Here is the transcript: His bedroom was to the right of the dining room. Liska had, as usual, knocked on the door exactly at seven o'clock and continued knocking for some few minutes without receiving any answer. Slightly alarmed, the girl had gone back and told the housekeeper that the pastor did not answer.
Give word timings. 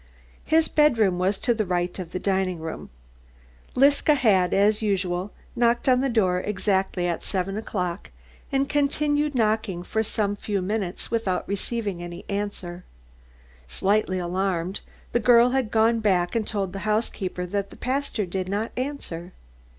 His 0.45 0.67
bedroom 0.67 1.19
was 1.19 1.37
to 1.37 1.53
the 1.53 1.63
right 1.63 1.99
of 1.99 2.11
the 2.11 2.17
dining 2.17 2.57
room. 2.59 2.89
Liska 3.75 4.15
had, 4.15 4.51
as 4.51 4.81
usual, 4.81 5.31
knocked 5.55 5.87
on 5.87 6.01
the 6.01 6.09
door 6.09 6.39
exactly 6.39 7.07
at 7.07 7.21
seven 7.21 7.55
o'clock 7.55 8.09
and 8.51 8.67
continued 8.67 9.35
knocking 9.35 9.83
for 9.83 10.01
some 10.01 10.35
few 10.35 10.59
minutes 10.59 11.11
without 11.11 11.47
receiving 11.47 12.01
any 12.01 12.25
answer. 12.29 12.83
Slightly 13.67 14.17
alarmed, 14.17 14.79
the 15.11 15.19
girl 15.19 15.51
had 15.51 15.69
gone 15.69 15.99
back 15.99 16.33
and 16.35 16.47
told 16.47 16.73
the 16.73 16.79
housekeeper 16.79 17.45
that 17.45 17.69
the 17.69 17.77
pastor 17.77 18.25
did 18.25 18.49
not 18.49 18.71
answer. 18.75 19.33